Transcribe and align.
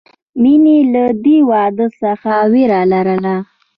مینې 0.41 0.77
له 0.93 1.05
دې 1.23 1.37
واده 1.51 1.87
څخه 2.01 2.33
وېره 2.51 2.81
لرله 2.91 3.35